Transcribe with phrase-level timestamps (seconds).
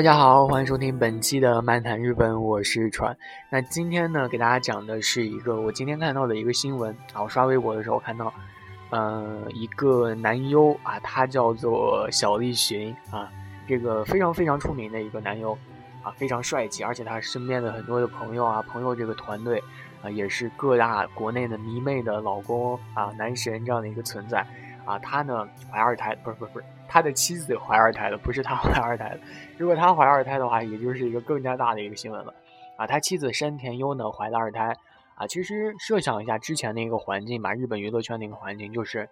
[0.00, 3.14] 大家好，欢迎收听本期的漫谈日本，我是川。
[3.50, 7.22] 那今天呢，给大家讲的是一个我今天看到的一个新闻啊。
[7.22, 8.32] 我刷微博的时候看到，
[8.88, 13.30] 呃，一个男优啊，他叫做小栗旬啊，
[13.68, 15.52] 这个非常非常出名的一个男优
[16.02, 19.62] 啊，非常帅气，而且他身边的很多的朋友啊，朋友这个团队
[20.02, 24.46] 啊，也是各大国内的迷妹的老公啊，男神这样的一个存在
[24.86, 24.98] 啊。
[24.98, 26.64] 他呢怀二胎，不是不是不是。
[26.90, 29.20] 他的妻子怀二胎了，不是他怀二胎了。
[29.56, 32.34] 如果他怀二胎的话，也就是一个更加大的一个新闻了。
[32.76, 34.76] 啊，他妻子山田优呢怀了二胎。
[35.14, 39.08] 啊，其实设想一下之前的一个环境吧，日本娱乐圈的一个环境就是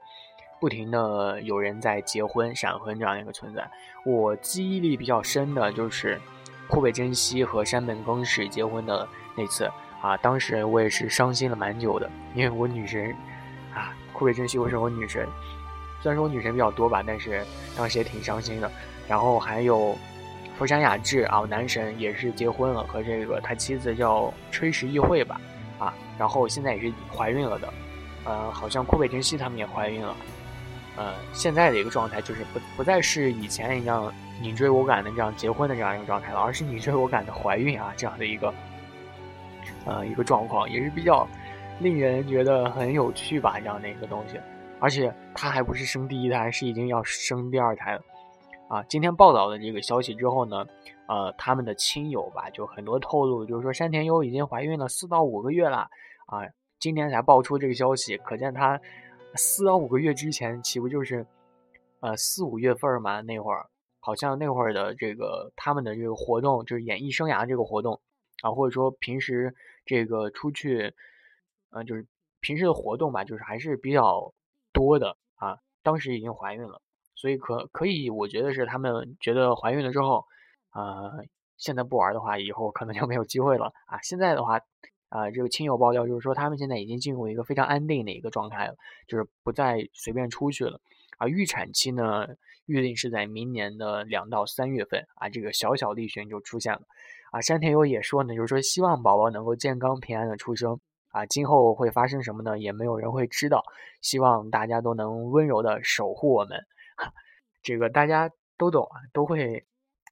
[0.58, 3.70] 不停的有人在结婚、闪婚这样一个存在。
[4.04, 6.20] 我记忆力比较深的就是
[6.66, 9.06] 阔北真希和山本耕史结婚的
[9.36, 9.70] 那次。
[10.00, 13.14] 啊，当时我也是伤心了蛮久的，因为我女神
[13.74, 15.28] 啊，阔北真希我是我女神。
[16.02, 17.44] 虽然说我女神比较多吧，但是
[17.76, 18.70] 当时也挺伤心的。
[19.08, 19.96] 然后还有
[20.56, 25.40] 福山雅治啊，男神也是结婚了，和这个他妻子叫吹石一惠吧，
[25.78, 27.72] 啊，然后现在也是怀孕了的。
[28.24, 30.14] 呃，好像库北真希他们也怀孕了。
[30.96, 34.12] 呃，现在的一个状态就是不不再是以前一样
[34.42, 38.52] 你追我赶的这样结婚的这样一个状态了，而是你追我赶的怀孕啊这样的一个
[39.86, 41.26] 呃一个状况，也是比较
[41.78, 44.38] 令人觉得很有趣吧这样的一个东西。
[44.80, 48.02] 而且他还不是生第一胎，是已经要生第二胎了，
[48.68, 48.82] 啊！
[48.84, 50.64] 今天报道的这个消息之后呢，
[51.08, 55.88] 呃，他们的亲友吧，就很多透露，就是说山田优已经怀孕了四到五个月了，
[56.26, 56.46] 啊，
[56.78, 58.80] 今天才爆出这个消息，可见他
[59.34, 61.26] 四到五个月之前岂不就是，
[61.98, 63.20] 呃，四五月份嘛？
[63.20, 63.66] 那会儿
[63.98, 68.00] 好像那会儿的这个他们的这个活动，就是演艺生涯这个活动，
[68.42, 69.52] 啊，或者说平时
[69.84, 70.94] 这个出去，
[71.70, 72.06] 呃，就是
[72.40, 74.32] 平时的活动吧，就是还是比较。
[74.78, 76.80] 多的啊，当时已经怀孕了，
[77.16, 80.24] 所以可可以，我觉得是他们觉得怀孕了之后，
[80.70, 81.10] 啊，
[81.56, 83.98] 现在不玩的话，以后可能就没有机会了啊。
[84.02, 84.60] 现在的话，
[85.08, 88.76] 啊，这个亲友爆料就是说，他们现在已经进入一个非常安定的一个状态了，
[89.08, 90.80] 就是不再随便出去了。
[91.18, 92.28] 啊，预产期呢，
[92.66, 96.82] 预定是在明年的两到三月份啊，这个小小立旬就出现了。
[97.32, 100.78] 啊，山田优也说呢，就是说希望宝宝能够健康平安的出生。
[101.18, 102.56] 啊，今后会发生什么呢？
[102.56, 103.64] 也没有人会知道。
[104.00, 106.64] 希望大家都能温柔的守护我们。
[107.60, 109.66] 这个大家都懂啊，都会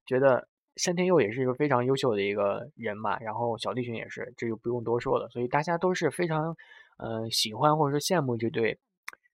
[0.05, 3.17] 觉得山田佑也是一个非常优秀的一个人嘛。
[3.21, 5.29] 然后小栗旬也是，这就不用多说了。
[5.29, 6.57] 所以大家都是非常
[6.97, 8.77] 嗯喜欢或者说羡慕这对，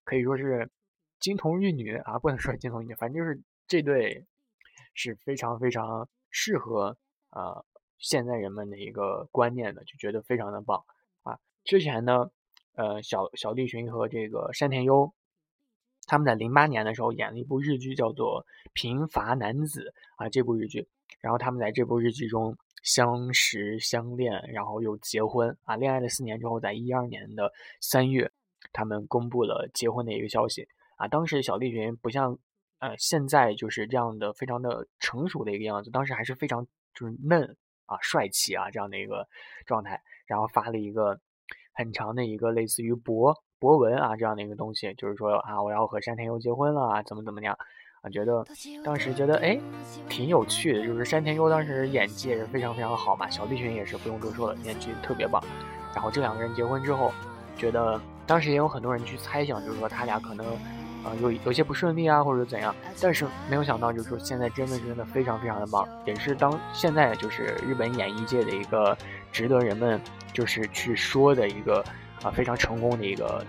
[0.03, 0.69] 可以说是
[1.19, 4.23] 金童玉女啊，不能说金童玉女，反正就是这对
[4.93, 6.95] 是非常非常适合
[7.31, 7.65] 呃
[7.97, 10.83] 现在人们的一个观念的，就觉得非常的棒。
[11.63, 12.29] 之前呢，
[12.75, 15.13] 呃，小小栗旬和这个山田优，
[16.05, 19.93] 他们在零八年的时候演了一部日剧，叫做《贫乏男子》
[20.23, 20.87] 啊，这部日剧。
[21.21, 25.77] 然后他们在这部日剧中相识相恋，然后又结婚啊。
[25.77, 27.49] 恋爱了四年之后，在一二年的
[27.79, 28.29] 三月，
[28.73, 31.07] 他们公布了结婚的一个消息啊。
[31.07, 32.37] 当时小栗旬不像
[32.79, 39.25] 呃现在就是这样的非常的成熟的一个样子，当时还是非常就是嫩啊、帅气啊这样的一个
[39.65, 41.17] 状态，然后发了一个。
[41.73, 47.57] 很长的一个类似于博博文啊这样的一个东西，就是说啊我要和山田优结婚了啊怎么怎么样。
[48.01, 48.45] 啊觉得
[48.83, 49.57] 当时觉得哎
[50.09, 55.41] 挺有趣的，就是山田优当时演技也是非常非常的好嘛，小栗旬也是不用多说了，演技特别棒。
[55.95, 57.13] 然后这两个人结婚之后，
[57.55, 57.97] 觉得
[58.27, 60.45] 当时也有很多人去猜想，就是说他俩可能
[61.05, 68.97] 呃有有些不顺利啊或者怎样，但是没有想到就是说现在真的真的非常非常的棒，也是当现在就是日本演艺界的一个
[69.33, 69.99] 值得人们。
[70.35, 71.85] 就是去说的一个
[72.23, 73.45] 啊非常成功的一个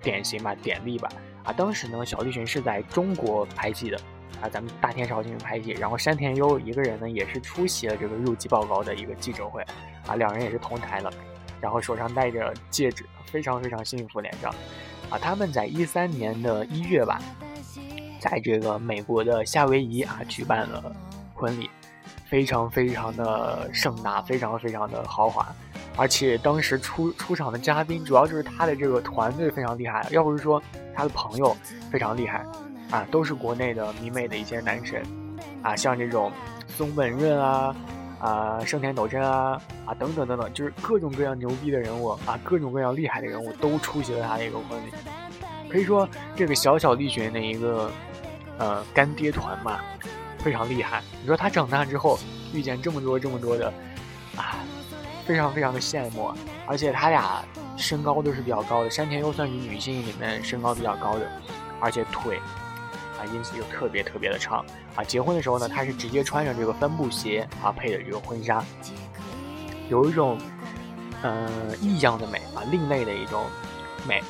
[0.00, 1.08] 典型吧典例吧
[1.42, 4.00] 啊当时呢小栗旬是在中国拍戏的
[4.40, 9.60] 啊咱们大天朝进行拍戏，然后山田优一个人呢也是出席了这个入籍报告的一个记者会
[10.06, 11.10] 啊两人也是同台了，
[11.60, 14.54] 然后手上戴着戒指，非常非常幸福脸上
[15.10, 17.20] 啊他们在一三年的一月吧，
[18.20, 20.94] 在这个美国的夏威夷啊举办了
[21.34, 21.68] 婚礼，
[22.28, 25.46] 非常非常的盛大，非常非常的豪华。
[25.96, 30.62] 而且当时出出场的嘉宾，主要就是他的这个团队非常厉害，要不是说
[30.94, 31.56] 他的朋友
[31.90, 32.44] 非常厉害，
[32.90, 35.02] 啊，都是国内的迷妹的一些男神，
[35.62, 36.30] 啊，像这种
[36.68, 37.74] 松本润啊，
[38.20, 44.92] 啊，盛田斗真啊，啊，等等等等，就是各种各样牛逼的人物啊，各种各样厉害的人物都出席了他的一个婚礼。
[45.68, 47.90] 可以说，这个小小力学的一个
[48.58, 49.80] 呃干爹团嘛，
[50.48, 51.02] 非常厉害。
[51.20, 52.18] 你说他长大之后
[52.54, 53.70] 遇见这么多这么多的
[54.34, 54.56] 啊，
[55.26, 56.32] 非常非常的羡慕。
[56.66, 57.44] 而且他俩
[57.76, 61.30] 身高都是比较高的，山田优算是女性里面身高比较高的，
[61.80, 62.40] 而且腿。
[63.18, 64.64] 啊，因此又特别特别的长
[64.94, 65.02] 啊！
[65.02, 68.64] 结婚的时候呢，他是直接穿着这个帆布鞋啊，配的这个婚纱，
[69.90, 70.38] 有一种
[71.24, 71.50] 嗯
[71.80, 73.44] 异样的美啊，另类的一种
[74.06, 74.22] 美。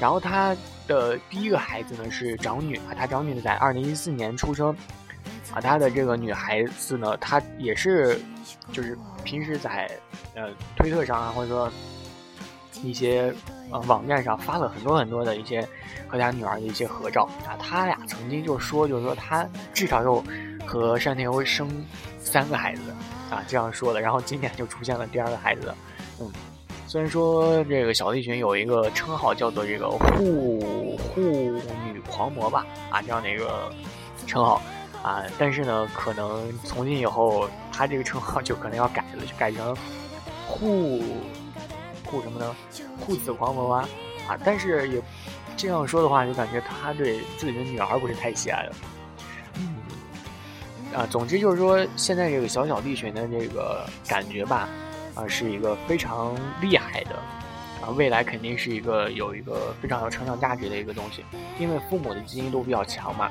[0.00, 0.56] 然后他
[0.88, 4.74] 的第一个孩子呢是长女啊，他长女呢在二零一四年出生
[5.52, 8.20] 啊，他的这个女孩子呢，她也是
[8.72, 9.90] 就是平时在
[10.34, 11.70] 呃推特上啊，或者说
[12.82, 13.34] 一些
[13.70, 15.66] 呃网站上发了很多很多的一些。
[16.08, 20.20] 和他女儿的一些合照啊，他俩曾经就说，就是说他至少有
[20.66, 21.70] 和山田优生
[22.18, 22.90] 三个孩子
[23.30, 24.00] 啊，这样说的。
[24.00, 25.72] 然后今年就出现了第二个孩子，
[26.20, 26.28] 嗯，
[26.88, 33.72] 虽然说这个小栗旬有一个称号叫做这个护护女狂魔吧，啊，这样的一个
[34.26, 34.60] 称号
[35.02, 39.76] 啊，但是呢，可能从今以后他这个称号就可能要改了，就改成
[40.46, 41.02] 护
[42.04, 42.56] 护什么呢？
[42.98, 43.88] 护子狂魔啊，
[44.28, 45.02] 啊，但是也。
[45.56, 48.72] 这样说的话，就感觉他对自己的女儿不是太喜爱了。
[49.56, 49.74] 嗯，
[50.94, 54.66] 啊，总之就是说，现在这个小小丽群的这个感觉吧，
[55.14, 57.16] 啊，是一个非常厉害的，
[57.82, 61.22] 啊，未来肯定是一个有一个非常有成长价值的一个东西。
[61.58, 63.30] 因为父母的基因都比较强嘛，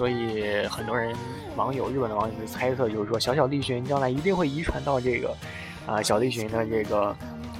[0.00, 1.14] 所以很多人
[1.56, 5.36] 网友日本的网友就猜测，就是说小小丽群将来一定会遗传到这个，
[5.86, 7.14] 啊，小丽群的这个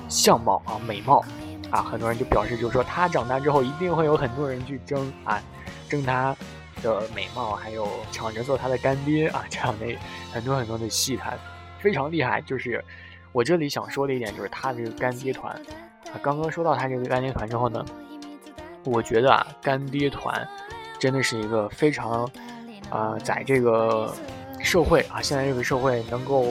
[0.09, 1.23] 相貌啊，美貌。
[1.71, 5.39] 啊，很多人就表示，就是说他长大之后一定会有很多人去争啊，
[5.87, 6.35] 争他
[6.83, 9.87] 的美貌，还有抢着做他的干爹啊，这样的
[10.33, 11.39] 很多很多的戏谈，
[11.79, 12.41] 非常厉害。
[12.41, 12.83] 就是
[13.33, 15.55] 我这里想说的一点，就是他这个干爹团
[16.07, 17.85] 啊，刚刚说到他这个干爹团之后呢，
[18.87, 20.49] 我觉得啊，干爹团
[21.01, 22.31] 真的是一个非常
[22.91, 24.15] 啊，在这个
[24.63, 26.45] 社会啊，现在这个社会能够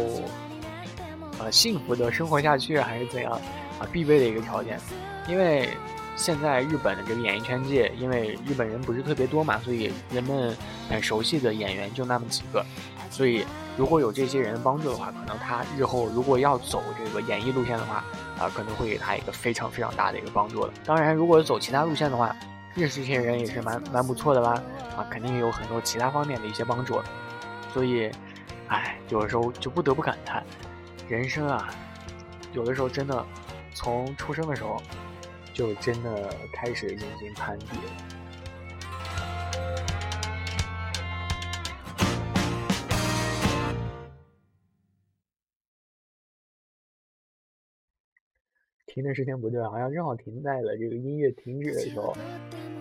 [1.38, 3.31] 呃幸福的生活下去，还是怎样
[3.80, 4.80] 啊，必备的一个条件。
[5.28, 5.69] 因为
[6.16, 10.57] 现在日本的这个演艺圈界，因为日本人不是特别多嘛，所以人们
[10.90, 12.66] 很熟悉的演员就那么几个，
[13.12, 13.46] 所以
[13.78, 18.04] 如果有这些人的帮助的话，可能他日后如果要走这个演艺路线的话，
[18.40, 20.74] 啊，可能会给他一个非常非常大的一个帮助的。
[20.84, 22.36] 当然，如果走其他路线的话，
[22.79, 24.51] 认识这些人也是蛮蛮不错的啦，
[24.95, 27.01] 啊，肯定有很多其他方面的一些帮助。
[27.73, 28.09] 所以，
[28.67, 30.43] 哎，有的时候就不得不感叹，
[31.07, 31.69] 人生啊，
[32.53, 33.25] 有的时候真的
[33.73, 34.81] 从出生的时候。
[35.51, 37.83] 就真的开始进行攀比了。
[48.85, 52.15] 停的时间不对，好像正好停在了这个音乐停止的时候。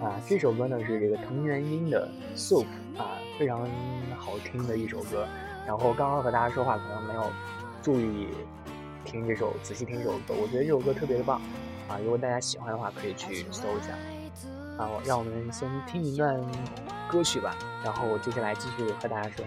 [0.01, 2.09] 啊，这首歌呢是这个藤原英的
[2.39, 2.65] 《Soup》
[3.01, 3.69] 啊，非常
[4.17, 5.27] 好听的一首歌。
[5.67, 7.31] 然后刚刚和大家说话可能没有
[7.83, 8.29] 注意
[9.05, 11.41] 听这首，仔细听这首歌，我觉得这首歌特别的棒。
[11.89, 13.93] 啊，如果大家喜欢的话，可以去搜一下。
[14.83, 16.41] 啊，让我们先听一段
[17.11, 19.45] 歌曲吧，然后接下来继续和大家说。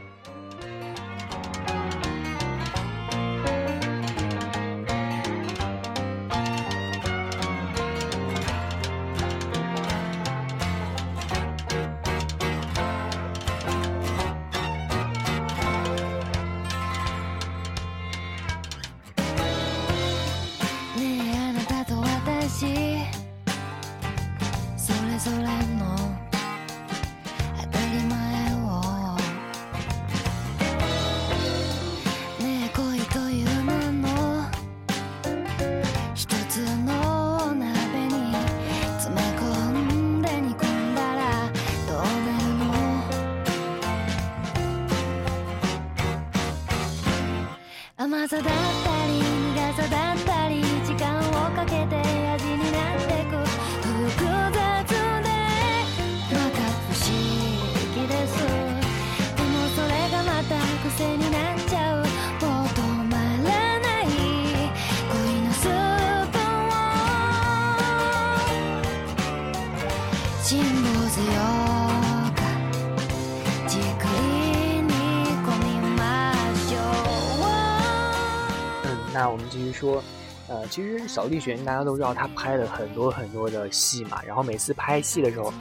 [79.72, 80.04] 说，
[80.48, 85.54] 呃，其实小栗旬大家都知道，他拍了很多很多的戏嘛，然后每次拍戏的时候，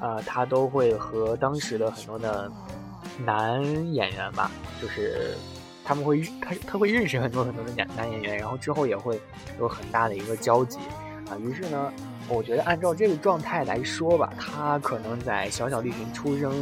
[0.00, 2.50] 呃，他都会和当时的很多的
[3.24, 3.62] 男
[3.92, 4.50] 演员吧，
[4.80, 5.36] 就是
[5.84, 9.20] 他们会他他会认识很多很多的男男演员，然后之后也会
[9.58, 10.78] 有很大的一个交集
[11.30, 11.36] 啊。
[11.38, 11.92] 于是呢，
[12.28, 16.52] 我觉得按照这个状态来说吧，他可能在小小丽群出生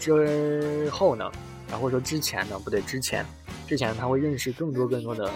[0.00, 1.30] 之后呢，
[1.70, 3.24] 啊或者说之前呢，不对，之前
[3.68, 5.30] 之前他会认识更多更多的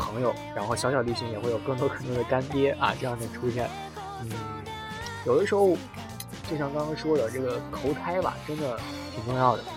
[0.00, 3.68] 朋友，然后小小丽群也会有更多更多的干爹啊这样的出现，
[4.22, 4.30] 嗯，
[5.26, 5.76] 有的时候。
[6.50, 8.76] 就像刚刚说的，这个投胎吧，真的
[9.14, 9.62] 挺重要的。
[9.62, 9.70] 嗯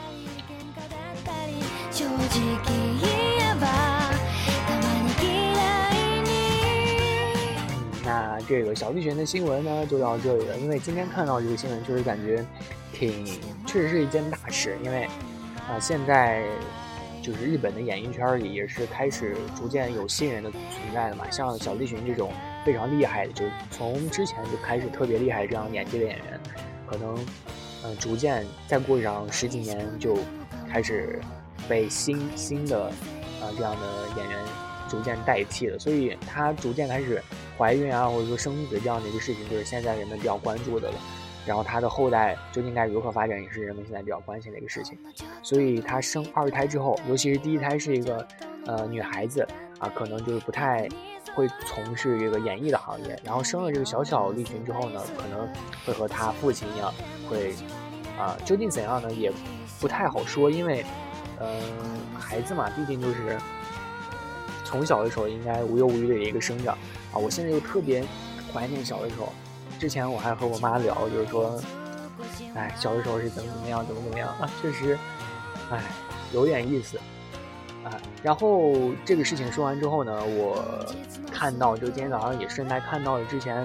[8.03, 10.57] 那这个小弟群的新闻呢，就到这里了。
[10.57, 12.43] 因为今天看到这个新闻，确实感觉
[12.91, 13.23] 挺，
[13.67, 14.75] 确实是一件大事。
[14.83, 15.03] 因为
[15.69, 16.43] 啊，现在
[17.23, 20.61] 就是日本的演艺圈里也是开始逐渐有新人的存
[20.93, 21.31] 在了嘛。
[21.31, 22.31] 像小栗旬这种
[22.65, 26.39] 非常厉害的，就从之前就开始特别厉害这样演技的演员。
[26.85, 27.15] 可能，
[27.85, 30.15] 嗯，逐渐再过上十几年，就
[30.69, 31.19] 开始
[31.67, 34.39] 被新新的啊这样的演员
[34.89, 35.79] 逐渐代替了。
[35.79, 37.23] 所以，他逐渐开始
[37.57, 40.95] 怀孕啊，或者说生子这样的一个事情，就是现在人们比较关注的了。
[41.45, 44.97] 然后，他的后代究竟该如何发展，也是人们现在比较关心的一个事情。
[45.41, 48.27] 所以，他生二胎之后，尤其是第一胎是一个
[48.65, 49.47] 呃女孩子
[49.79, 50.87] 啊，可能就是不太。
[51.35, 55.51] 会从事这个演艺的行业，然后生了这个小小利群之后呢，可能
[55.83, 56.93] 会和他父亲一样，
[57.27, 57.55] 会
[58.19, 59.11] 啊，究竟怎样呢？
[59.11, 59.33] 也
[59.79, 60.85] 不太好说，因为，
[61.39, 61.49] 嗯，
[62.19, 63.35] 孩子嘛，毕竟就是
[64.63, 66.77] 从小的时候应该无忧无虑的一个生长
[67.11, 67.17] 啊。
[67.17, 68.05] 我现在又特别
[68.53, 69.33] 怀念小的时候，
[69.79, 71.61] 之前我还和我妈聊，就是说，
[72.55, 74.97] 哎，小的时候是怎么怎么样，怎么怎么样啊，确实，
[75.69, 75.83] 哎，
[76.31, 76.97] 有点意思。
[77.83, 80.85] 啊，然后这个事情说完之后呢，我
[81.29, 83.57] 看到就今天早上也顺带看到了之前，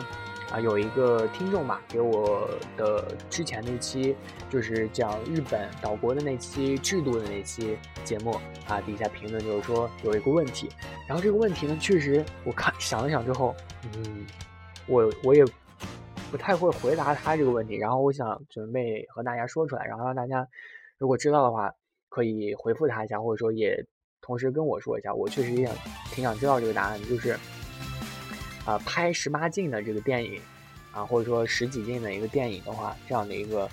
[0.50, 4.16] 啊有一个听众吧给我的之前那期
[4.50, 8.32] 就是讲日本岛国的那期制度的那期节目
[8.66, 10.68] 啊底下评论就是说有一个问题，
[11.06, 13.54] 然后这个问题呢确实我看想了想之后，
[13.94, 14.26] 嗯，
[14.88, 15.44] 我我也
[16.30, 20.46] 不太会回答他这个问题，然后我想准备和大家说出来，然后让大家
[20.96, 21.72] 如果知道的话
[22.08, 23.84] 可以回复他一下，或者说也。
[24.20, 25.74] 同时跟我说一下，我确实也想
[26.10, 27.38] 挺想知道这个答案，就是，
[28.66, 30.38] 啊，拍十八禁的这个电影，
[30.92, 33.66] 啊，或者说十几禁的一个电影的话，这样的一个，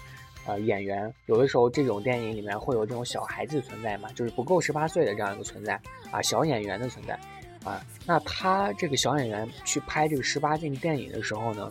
[0.46, 5.74] 呃，演员，有的时候这种电影里面会有这种小孩子存在嘛，就是不够十八岁的这样一个存在，
[6.10, 7.20] 啊，小演员的存在，
[7.66, 11.70] 啊，那他这个小演员去拍这个十八禁电影的时候呢，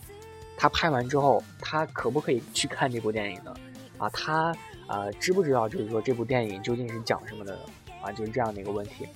[0.57, 3.55] 他拍完之后，他可不可以去看这部电影呢？
[3.99, 4.55] 啊，他
[4.87, 7.59] 啊，知不知道就是说这部电影究竟是讲什么的？
[8.03, 9.09] 啊，就是这样的一个问题，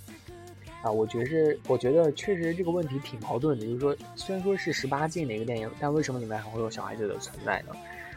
[0.82, 7.74] 啊，我觉是，我觉得确实这个问题挺矛盾的，就是说，虽然说是十八禁的一个电影，但为什么里面还会有小孩子的存在呢？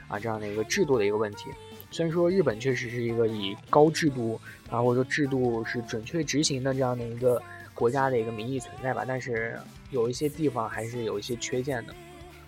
[0.07, 1.49] 啊，这样的一个制度的一个问题。
[1.89, 7.41] 虽然说日本确实是一个以高制度啊，或者说制度是准确执行的这样的一个
[7.73, 9.59] 国家的一个名义存在吧，但是
[9.89, 11.93] 有一些地方还是有一些缺陷的，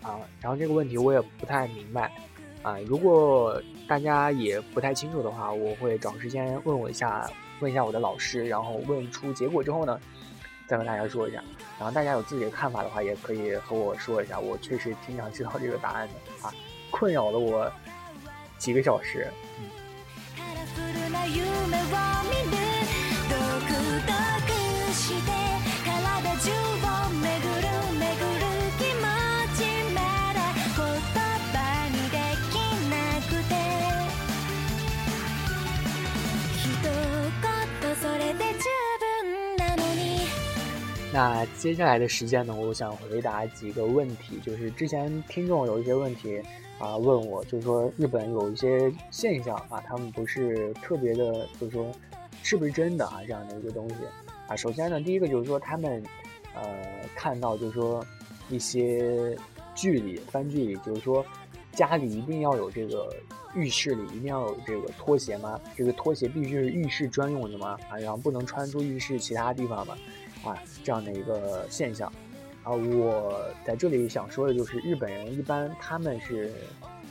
[0.03, 2.11] 啊，然后这个问题我也不太明白，
[2.61, 7.27] 啊，如果大家也不太清楚的话，我会找时间问我一下。
[7.59, 9.97] 问一下我的老师，然后问出结果之后呢，
[10.67, 11.41] 再跟大家说一下。
[11.79, 14.37] 然后大家有自己的看法的话，也可以和我说一下。
[14.37, 16.13] 我确实挺想知道这个答案的
[16.45, 16.53] 啊，
[16.91, 17.71] 困扰了我
[18.57, 19.31] 几个小时。
[19.59, 19.69] 嗯。
[41.13, 46.41] 那接下来的时间呢，我想回答几个问题，就是之前听众有一些问题
[46.79, 51.91] 啊问我，就是说日本有一些现象啊，他们不是特别的，就是说
[52.41, 53.95] 是不是真的啊这样的一个东西
[54.47, 54.55] 啊。
[54.55, 56.01] 首先呢，第一个就是说他们
[56.55, 56.63] 呃
[57.13, 58.03] 看到就是说
[58.49, 59.37] 一些
[59.75, 61.23] 剧里番剧里，就是说
[61.73, 63.15] 家里一定要有这个
[63.53, 65.61] 浴室里一定要有这个拖鞋吗？
[65.75, 67.77] 这个拖鞋必须是浴室专用的吗？
[67.87, 69.95] 啊，然后不能穿出浴室其他地方吗？
[70.43, 72.11] 啊，这样的一个现象，
[72.63, 76.51] 啊，我在这里想说的就是，日本人一般他们是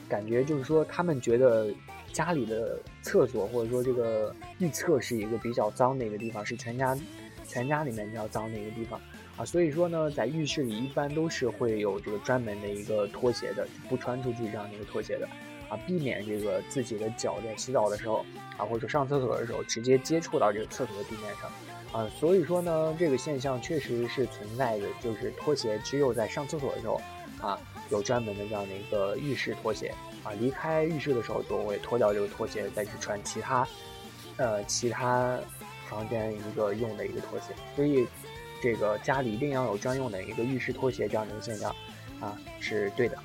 [0.09, 1.73] 感觉就是说，他们觉得
[2.13, 6.97] 家里的厕所或者说这个浴厕是一个比较脏的一个地方，是全家
[7.49, 9.01] 全家里面比较脏的一个地方，
[9.39, 15.27] 啊，所以说呢，在浴室里一般都是会有这个专门的一个拖鞋的，不穿出去这样的一个拖鞋的，
[15.71, 18.27] 啊，避免这个自己的脚在洗澡的时候，
[18.59, 21.51] 啊，或者上厕所的时候直接接触到这个厕所的地面上。
[21.93, 26.99] 啊，所以说呢，这个现象确实是存在的，就是拖鞋只有在上厕所的时候，
[27.41, 29.95] 啊，有专门的这样的一个浴室拖鞋，
[30.25, 33.69] 啊离开浴室的时候就会脱掉这个拖鞋，再去穿其他
[34.39, 35.39] 呃其他
[35.87, 37.55] 房间一个用的一个拖鞋。
[37.77, 38.07] 所以
[38.63, 41.71] 这个家里一定要有专用的一个浴室拖鞋，这样的一个现象
[42.21, 43.19] 啊是对的。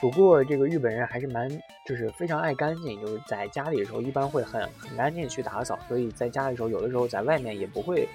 [0.00, 1.48] 不过这个日本人还是蛮，
[1.84, 8.08] 就是非常爱干净，就是在家里的时候一般会很很干净去打扫，所以在家的时候有的时候在外面也不会，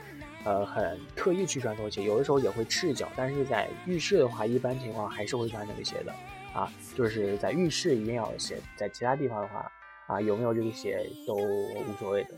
[0.46, 6.14] 呃，很特意去穿拖鞋，有的时候也会赤脚，但是在浴室的话，一般情况还是会穿这个鞋的，
[6.54, 9.70] 啊，就是在浴室一定要有鞋，在其他地方的话，
[10.08, 12.30] 啊，有没有这个鞋都无所谓的。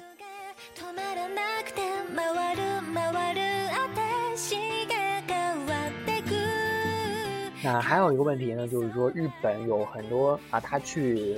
[7.62, 11.36] 那还有一个问题呢，就是说日本有很多啊，他去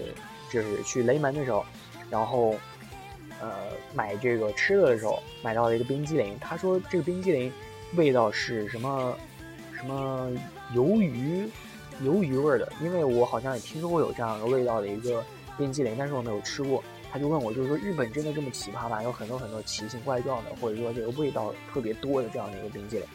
[0.52, 1.66] 就是去雷门的时候，
[2.12, 2.56] 然后
[3.40, 3.50] 呃
[3.96, 6.38] 买这个吃的的时候，买到了一个冰激凌。
[6.40, 7.52] 他说这个冰激凌
[7.96, 9.18] 味道是什么
[9.76, 10.32] 什么
[10.76, 11.50] 鱿鱼
[12.04, 15.26] 鱿鱼味儿的，因为我好像也听说过有这样的味道的一个
[15.58, 16.84] 冰激凌，但是我没有吃过。
[17.12, 19.02] 他就问我，就是说日本真的这么奇葩吗？
[19.02, 23.06] 有很多很多奇形怪状的，或者说这个味道特别多的这样的一个冰激凌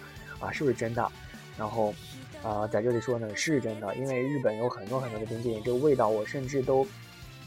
[0.40, 1.08] 啊，是不是真的？
[1.56, 1.94] 然后。
[2.42, 6.86] 啊，在这里说呢是真的，因为日本有很多很多的冰淇淋，这个味道我甚至都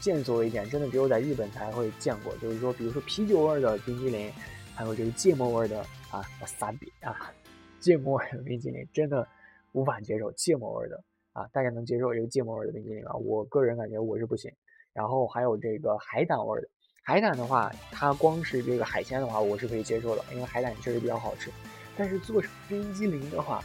[0.00, 2.36] 见所未见，真的只有在日本才会见过。
[2.38, 4.30] 就是说，比如说啤酒味的冰淇淋，
[4.74, 5.80] 还有这个芥末味的
[6.10, 7.32] 啊，我撒比啊，
[7.78, 9.26] 芥末味的冰淇淋真的
[9.72, 13.14] 无法接受芥末味的啊，大家能接受这个芥末味的冰淇淋吗？
[13.14, 14.52] 我个人感觉我是不行。
[14.92, 16.68] 然后还有这个海胆味的，
[17.02, 21.50] 海胆的话，它光是这个海鲜的话，我是可以接受的，因为海胆确实比较好吃。
[21.96, 23.62] 但是做成冰激凌的话，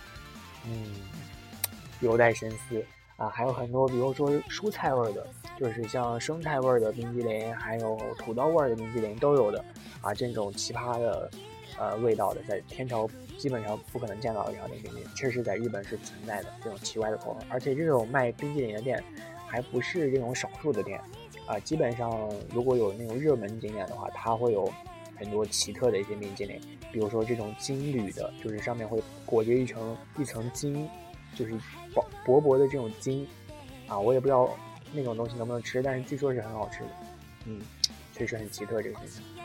[0.67, 0.95] 嗯，
[2.01, 2.83] 有待深思
[3.17, 5.25] 啊，还有很多，比如说蔬菜味的，
[5.59, 9.63] 就是像生菜味的冰激凌，还有土豆味的冰激凌都有的
[10.01, 10.13] 啊。
[10.13, 11.29] 这种奇葩的
[11.77, 13.07] 呃味道的，在天朝
[13.37, 17.45] 基本上不可能见到的这样的冰激凌，确实在日本是存在的这种奇怪的口味。
[17.49, 19.01] 而且这种卖冰激凌的店
[19.47, 20.99] 还不是这种少数的店
[21.47, 24.69] 啊，基本上如果有那种热门景点的话，它会有
[25.15, 26.59] 很多奇特的一些面筋类。
[26.91, 30.87] 比如说这种金铝的，就是上面会裹着一层一层金，
[31.35, 31.53] 就是
[31.93, 33.27] 薄薄薄的这种金，
[33.87, 34.49] 啊，我也不知道
[34.93, 36.89] 那种东西能不能吃，但是据说是很好吃的，
[37.45, 37.61] 嗯，
[38.13, 39.44] 确实很奇特这个现象。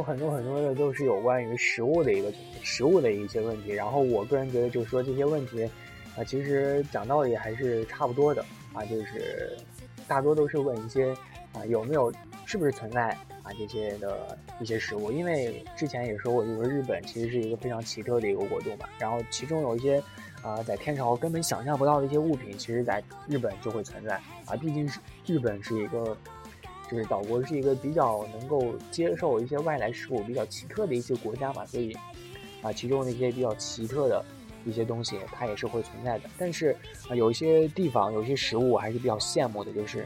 [0.00, 2.32] 有很多很多的都是有关于食物的一个
[2.62, 5.68] 食物的一些问题，然后我个人觉得就是说这些问题，
[6.16, 9.54] 啊，其实讲道理还是差不多的啊，就是
[10.08, 11.14] 大多都是问一些
[11.52, 12.10] 啊有没有
[12.46, 13.10] 是不是存在
[13.42, 20.02] 啊这些的一些食物，因为之前也说过，就是日本其实是一个非常奇特的一个国度嘛，然后其中有一些
[20.40, 24.14] 啊在天朝根本想象不到的一些物品，其实在日本就会存在
[24.46, 26.16] 啊，毕竟是日本是一个。
[26.90, 31.96] 就是岛国是一个比较能够接受一些外来事物比较奇特的一些国家嘛，所以
[32.62, 34.24] 啊，其中的一些比较奇特的
[34.64, 36.28] 一些东西，它也是会存在的。
[36.36, 36.76] 但是
[37.08, 40.04] 啊，有一些地方有些食物我还是比较羡慕的，就是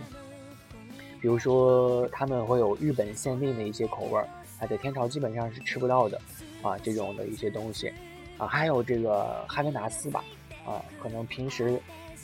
[1.22, 6.20] 比如说他们会有日本限定的一些口味儿，啊，在天朝基本上是吃不到的
[6.60, 7.90] 啊，这种的一些东西
[8.36, 10.22] 啊，还有这个哈根达斯吧，
[10.66, 11.80] 啊，可能平时。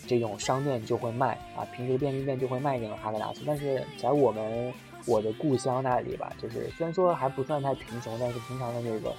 [0.07, 3.43] 这种商店就会卖啊，平时便利店就会卖这种哈根达斯。
[3.47, 4.73] 但是在我们
[5.07, 9.15] 我的故乡那里吧，就是虽然说还不算太贫穷，但是平常的这个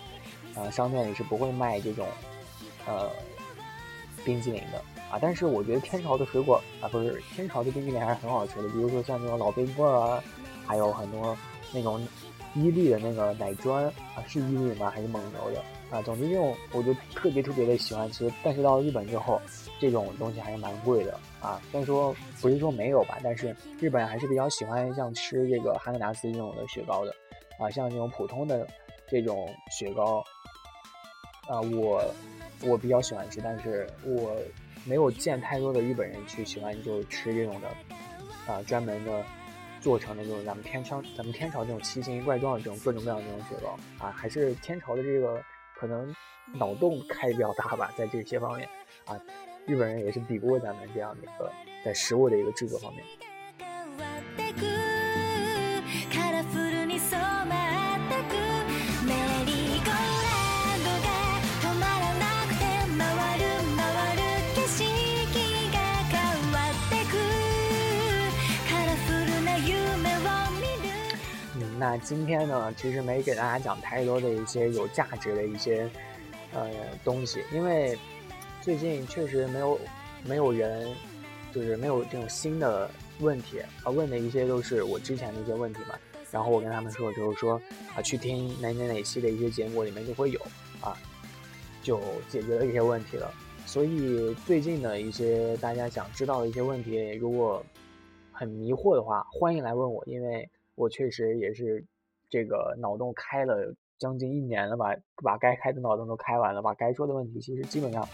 [0.56, 2.06] 呃商店里是不会卖这种
[2.86, 3.10] 呃
[4.26, 5.18] 冰激凌的啊。
[5.22, 10.22] 但是我觉得天朝的水果啊，不是天朝的冰激凌还是很好吃的，比如说像那种老冰棍啊，
[10.68, 11.38] 还有很多
[11.72, 12.06] 那种
[12.54, 14.92] 伊利的那个奶砖啊，是伊利吗？
[14.94, 15.64] 还是蒙牛的
[15.96, 16.02] 啊？
[16.02, 18.32] 总之这种我就特别特别的喜欢吃。
[18.44, 19.42] 但是到了日本之后。
[19.82, 27.12] 这种东西还是蛮贵的啊，虽然说不是说没有吧，但是日本人还是比较喜欢像吃这个哈根达斯这种的雪糕的
[27.60, 28.68] 啊，像这种普通的
[29.10, 30.24] 这种雪糕
[31.48, 32.04] 啊，我
[32.64, 34.38] 我比较喜欢吃，但是我
[34.86, 37.68] 没有见太多的日本人去喜欢就吃这种的
[38.54, 39.24] 啊，专门的
[39.82, 45.42] 做成的就是咱们天朝咱们天朝这种奇形怪状的这种各种各样的这种雪糕啊，还是天朝的这个
[45.76, 46.16] 可能
[46.54, 48.70] 脑洞开的比较大吧，在这些方面
[49.06, 49.20] 啊。
[49.66, 51.52] 日本人也是比不过咱们这样的一个
[51.86, 53.04] 在食物的一个制作方面。
[71.80, 75.90] 那今天呢，其实没给大家讲太多的一些有价值的一些
[76.54, 76.70] 呃
[77.04, 77.98] 东西，因为
[78.62, 79.80] 最近确实没有
[80.24, 80.94] 没有人，
[81.52, 85.98] 就是没有这种新的问题啊，问的一些都是我之前的一些问题嘛。
[86.32, 87.60] 然后我跟他们说，就是说
[87.96, 90.40] 啊，去听哪哪哪期的一些节目里面就会有
[90.80, 90.96] 啊，
[91.82, 93.34] 就解决了一些问题了。
[93.66, 97.64] 所以最近的一些大家想知道的一些问题，如果
[98.32, 100.50] 很迷惑的话，欢迎来问我，因为。
[100.76, 101.86] 我确实也是，
[102.28, 108.08] 这个脑洞开了将近一年了吧，把该开的脑洞都开完了，把该说的问题其实基本上，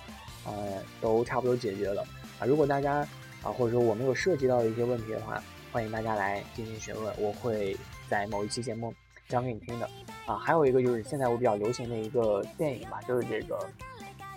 [0.47, 2.03] 呃，都差不多解决了
[2.39, 2.45] 啊。
[2.45, 3.07] 如果大家
[3.43, 7.77] 啊，或者说我没有涉及到的一些问题的话，欢迎大家来进行询问，我会
[8.09, 8.93] 在某一期节目
[9.27, 9.87] 讲给你听的
[10.25, 10.37] 啊。
[10.37, 13.57] 还有一个就是现在我比较流行的一个电影吧，就是这个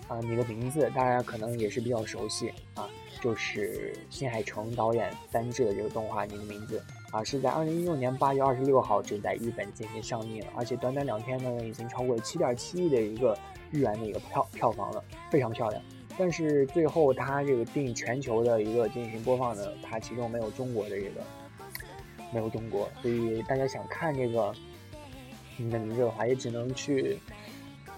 [0.08, 2.88] 啊，你的名字，大家可能也是比较熟悉啊，
[3.22, 6.78] 就是新海诚导演三制的这个动画《你的名字》。
[7.16, 13.36] 啊，是在二零一六年八月二十六号就在日本进行上映了，而且短短两天呢，已经超过七点七亿的一个
[13.72, 15.82] 日元的一个票票房了，非常漂亮。
[16.20, 21.22] 但是最后它这个定全球的一个进行播放的，它其中没有中国的这个，
[22.30, 24.54] 没有中国，所以大家想看这个
[25.56, 27.18] 你的名字的话，也只能去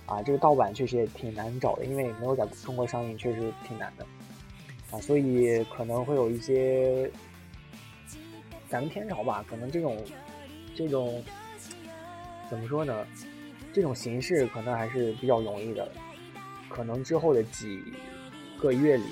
[0.07, 4.07] 啊，这个盗版确实也挺难找的，因为没有在中国上映，确实挺难的
[4.93, 7.11] 啊，所以可能会有一些。
[8.69, 9.99] 咱们天朝吧，可能这种，
[10.77, 11.21] 这种
[12.49, 13.05] 怎么说呢？
[13.73, 15.91] 这种形式可能还是比较容易的。
[16.69, 17.83] 可能之后的几
[18.63, 19.05] 个月里，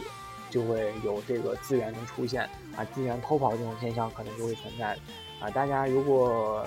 [0.49, 4.97] 就会有这个资源的出现啊，资源偷跑这种现象可能就会存在
[5.41, 5.51] 啊。
[5.51, 6.65] 大家如果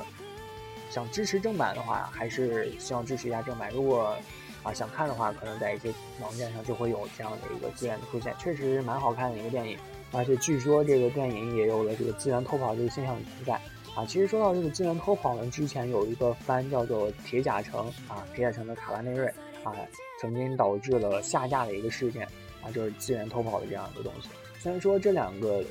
[0.89, 3.72] 想支持正版的话，还是希望支持一下正版。
[3.72, 4.15] 如果
[4.62, 5.91] 啊想看的话，可能在一些
[6.22, 9.78] 网站上就会有这样的一个资源的出现，确实蛮好看的一个电影。
[10.12, 13.54] 而且据说这个电影也有了这个资源偷跑这个现象存在
[13.96, 14.06] 啊。
[14.06, 19.26] 其实说到这个资源偷跑呢，之前有一个番叫做《铁甲城》啊，《铁甲城的卡拉内瑞》
[19.67, 19.74] 啊，
[20.22, 22.28] 曾经导致了下架的一个事件
[22.63, 24.30] 啊，就是资源偷跑的这样一个东西。
[24.60, 25.63] 虽然说这两个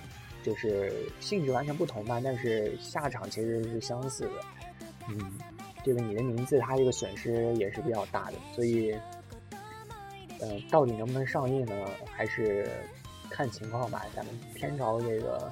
[0.43, 4.31] 就是性质完全不同吧，但是下场其实是相似的。
[5.09, 5.39] 嗯，
[5.85, 8.95] 这个你的名字它这个损失也是比较大的，所以，
[10.41, 11.75] 嗯，到底能不能上映呢？
[12.11, 12.71] 还是？
[13.35, 15.51] 看情况吧，咱们天朝这个，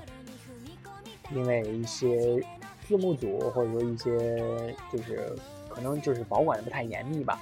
[1.35, 2.38] 因为一些
[2.87, 5.35] 字幕组或者说一些就是
[5.66, 7.40] 可能就是保管的不太严密吧，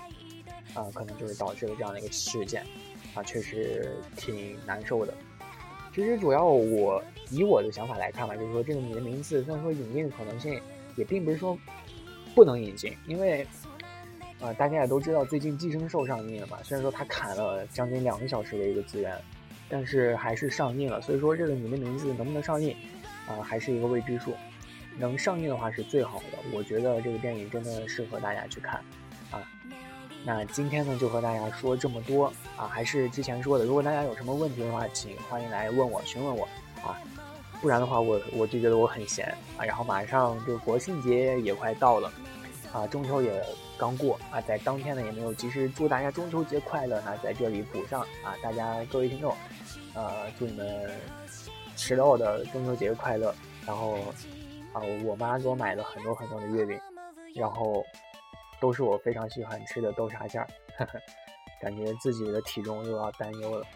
[0.74, 2.64] 啊，可能就是导致了这样的一个事件，
[3.18, 5.12] 啊，确实挺难受的。
[5.94, 10.60] 其实主要我以我的想法来看吧，就是说这个你的名字虽然说引进的可能性
[10.96, 11.58] 也并不是说
[12.34, 13.46] 不能引进，因为
[14.40, 19.16] 啊大家也都知道最近寄生兽上映了嘛，虽然说它砍了将近两个小时的一个资源。
[19.70, 22.74] 但是还是上映了，所以说这个你的名字能不能上映，
[23.26, 24.32] 啊，还是一个未知数。
[24.96, 28.82] 能上映的话是最好的，我觉得这个电影真的适合大家去看，
[29.30, 29.44] 啊。
[30.24, 32.26] 那今天呢就和大家说这么多
[32.56, 36.44] 啊，还是之前说的，如果大家有什么问题的话，请欢迎来问我询问我
[36.82, 37.00] 啊，
[37.60, 39.26] 不然的话我我就觉得我很闲
[39.56, 39.64] 啊。
[39.64, 42.12] 然后马上这个国庆节也快到了，
[42.72, 43.44] 啊，中秋也。
[43.78, 49.32] 刚过啊，在当天呢也没有及时祝大家中秋节快乐，那在这里补上啊，大家各位听众，
[49.94, 50.90] 呃，祝你们
[51.76, 53.32] 迟到的中秋节快乐。
[53.64, 53.98] 然后
[54.72, 56.76] 啊，我妈给我买了很多很多的月饼，
[57.36, 57.84] 然后
[58.60, 60.48] 都是我非常喜欢吃的豆沙馅儿，
[61.60, 63.66] 感觉自己的体重又要担忧了。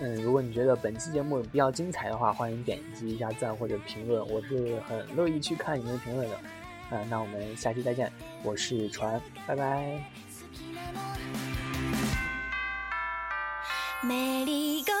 [0.00, 6.38] 嗯，如果你觉得本期节目比较精彩的话，欢迎点击一下赞或者评论，我是很乐意去看你们的评论的。
[6.90, 8.12] 嗯，那我们下期再见，
[8.44, 9.98] 我是船，拜拜。
[14.02, 14.92] 美丽高